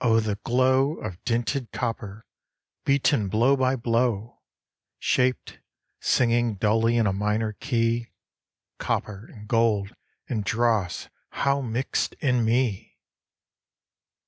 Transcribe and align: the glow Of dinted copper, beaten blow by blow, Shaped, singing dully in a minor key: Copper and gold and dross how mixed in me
the 0.01 0.39
glow 0.43 0.95
Of 0.95 1.23
dinted 1.25 1.71
copper, 1.71 2.25
beaten 2.85 3.27
blow 3.27 3.55
by 3.55 3.75
blow, 3.75 4.39
Shaped, 4.97 5.59
singing 5.99 6.55
dully 6.55 6.97
in 6.97 7.05
a 7.05 7.13
minor 7.13 7.53
key: 7.53 8.07
Copper 8.79 9.27
and 9.31 9.47
gold 9.47 9.95
and 10.27 10.43
dross 10.43 11.07
how 11.29 11.61
mixed 11.61 12.13
in 12.15 12.43
me 12.43 12.97